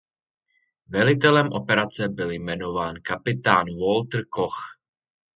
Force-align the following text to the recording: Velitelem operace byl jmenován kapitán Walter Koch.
Velitelem 0.87 1.47
operace 1.51 2.07
byl 2.09 2.31
jmenován 2.31 2.95
kapitán 3.03 3.65
Walter 3.79 4.25
Koch. 4.29 4.59